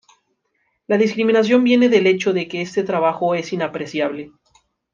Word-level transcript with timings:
La 0.87 0.97
discriminación 0.97 1.63
viene 1.63 1.87
del 1.87 2.07
hecho 2.07 2.33
de 2.33 2.47
que 2.47 2.63
este 2.63 2.81
trabajo 2.81 3.35
es 3.35 3.53
inapreciable. 3.53 4.31